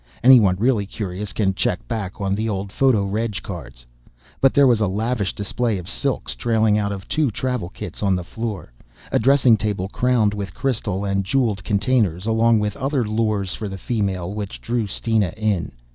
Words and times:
Anyone 0.23 0.55
really 0.57 0.87
curious 0.87 1.31
can 1.31 1.53
check 1.53 1.87
back 1.87 2.19
on 2.19 2.33
the 2.33 2.49
old 2.49 2.71
photo 2.71 3.05
reg 3.05 3.39
cards. 3.43 3.85
But 4.39 4.51
there 4.55 4.65
was 4.65 4.79
a 4.81 4.87
lavish 4.87 5.35
display 5.35 5.77
of 5.77 5.87
silks 5.87 6.33
trailing 6.33 6.75
out 6.75 6.91
of 6.91 7.07
two 7.07 7.29
travel 7.29 7.69
kits 7.69 8.01
on 8.01 8.15
the 8.15 8.23
floor, 8.23 8.73
a 9.11 9.19
dressing 9.19 9.57
table 9.57 9.87
crowded 9.89 10.33
with 10.33 10.55
crystal 10.55 11.05
and 11.05 11.23
jeweled 11.23 11.63
containers, 11.63 12.25
along 12.25 12.57
with 12.57 12.75
other 12.77 13.07
lures 13.07 13.53
for 13.53 13.69
the 13.69 13.77
female 13.77 14.33
which 14.33 14.59
drew 14.59 14.87
Steena 14.87 15.33
in. 15.37 15.71